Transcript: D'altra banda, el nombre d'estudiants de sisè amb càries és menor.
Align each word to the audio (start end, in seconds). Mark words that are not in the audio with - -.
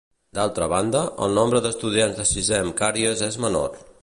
D'altra 0.37 0.69
banda, 0.71 1.01
el 1.27 1.37
nombre 1.39 1.61
d'estudiants 1.67 2.19
de 2.23 2.27
sisè 2.31 2.63
amb 2.65 2.79
càries 2.85 3.27
és 3.33 3.43
menor. 3.49 3.83